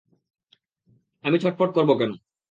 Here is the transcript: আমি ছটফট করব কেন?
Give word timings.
আমি 1.23 1.37
ছটফট 1.43 1.69
করব 1.73 1.89
কেন? 1.99 2.11